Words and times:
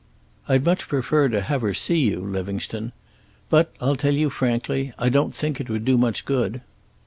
"I'd 0.49 0.65
much 0.65 0.87
prefer 0.87 1.29
to 1.29 1.41
have 1.41 1.61
her 1.61 1.75
see 1.75 1.99
you, 1.99 2.21
Livingstone. 2.21 2.91
But 3.51 3.71
I'll 3.79 3.95
tell 3.95 4.15
you 4.15 4.31
frankly 4.31 4.93
I 4.97 5.09
don't 5.09 5.35
think 5.35 5.61
it 5.61 5.69
would 5.69 5.85
do 5.85 5.95
much 5.95 6.25
good." 6.25 6.61